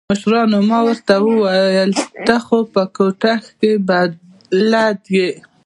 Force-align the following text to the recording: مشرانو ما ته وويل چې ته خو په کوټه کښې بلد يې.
مشرانو 0.09 0.59
ما 0.69 0.79
ته 1.07 1.15
وويل 1.25 1.91
چې 1.99 2.05
ته 2.25 2.35
خو 2.45 2.57
په 2.73 2.81
کوټه 2.95 3.33
کښې 3.43 3.71
بلد 3.87 5.01
يې. 5.17 5.29